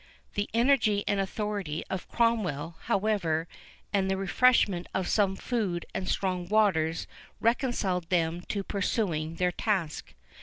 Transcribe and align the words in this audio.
The 0.33 0.49
energy 0.51 1.03
and 1.07 1.19
authority 1.19 1.83
of 1.87 2.07
Cromwell, 2.09 2.75
however, 2.85 3.47
and 3.93 4.09
the 4.09 4.17
refreshment 4.17 4.87
of 4.95 5.07
some 5.07 5.35
food 5.35 5.85
and 5.93 6.09
strong 6.09 6.47
waters, 6.47 7.05
reconciled 7.39 8.09
them 8.09 8.41
to 8.49 8.63
pursuing 8.63 9.35
their 9.35 9.51
task. 9.51 10.15